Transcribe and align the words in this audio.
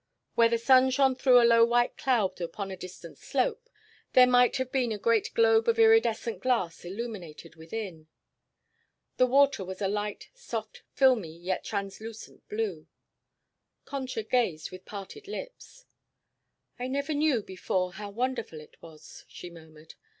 Where 0.33 0.49
the 0.49 0.57
sun 0.57 0.89
shone 0.89 1.13
through 1.13 1.39
a 1.39 1.45
low 1.45 1.63
white 1.63 1.95
cloud 1.95 2.41
upon 2.41 2.71
a 2.71 2.75
distant 2.75 3.19
slope 3.19 3.69
there 4.13 4.25
might 4.25 4.57
have 4.57 4.71
been 4.71 4.91
a 4.91 4.97
great 4.97 5.31
globe 5.35 5.67
of 5.67 5.77
iridescent 5.77 6.39
glass 6.41 6.83
illuminated 6.83 7.55
within. 7.55 8.07
The 9.17 9.27
water 9.27 9.63
was 9.63 9.79
a 9.79 9.87
light, 9.87 10.31
soft, 10.33 10.81
filmy 10.91 11.37
yet 11.37 11.63
translucent 11.63 12.49
blue. 12.49 12.87
Concha 13.85 14.23
gazed 14.23 14.71
with 14.71 14.85
parted 14.85 15.27
lips. 15.27 15.85
"I 16.79 16.87
never 16.87 17.13
knew 17.13 17.43
before 17.43 17.93
how 17.93 18.09
wonderful 18.09 18.59
it 18.59 18.81
was," 18.81 19.23
she 19.27 19.51
murmured. 19.51 19.93